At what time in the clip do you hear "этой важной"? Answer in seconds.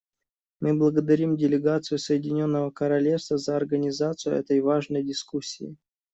4.35-5.03